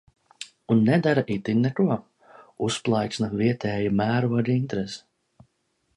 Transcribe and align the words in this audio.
Un 0.75 0.79
nedara 0.87 1.23
itin 1.35 1.61
neko. 1.65 1.99
Uzplaiksna 2.69 3.29
vietēja 3.43 3.95
mēroga 4.03 4.49
interese. 4.59 5.51